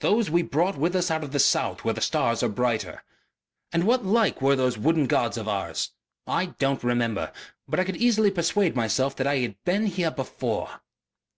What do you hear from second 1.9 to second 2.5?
the stars are